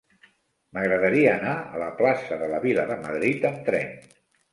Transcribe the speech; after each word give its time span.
M'agradaria 0.77 1.33
anar 1.33 1.51
a 1.57 1.81
la 1.81 1.89
plaça 1.99 2.39
de 2.45 2.47
la 2.53 2.63
Vila 2.63 2.87
de 2.93 2.97
Madrid 3.05 3.47
amb 3.51 3.61
tren. 3.69 3.93